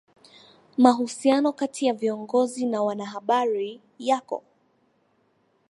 [0.77, 4.43] mahusiano kati ya viongozi na wanahabari yako